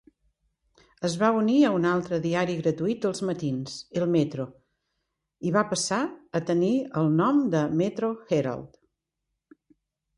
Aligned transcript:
Es 1.09 1.17
va 1.23 1.27
unir 1.41 1.57
a 1.67 1.73
un 1.79 1.85
altre 1.89 2.19
diari 2.23 2.55
gratuït 2.63 3.05
dels 3.05 3.23
matins, 3.31 3.77
el 4.01 4.07
"Metro", 4.17 4.49
i 5.51 5.55
va 5.59 5.67
passar 5.77 6.03
a 6.41 6.45
tenir 6.51 6.75
el 7.05 7.17
nom 7.23 7.43
de 7.57 7.65
"Metro 7.85 8.15
Herald". 8.35 8.85